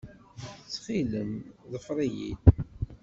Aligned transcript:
Ttxil-m, 0.61 1.31
ḍfer-iyi-d. 1.71 2.39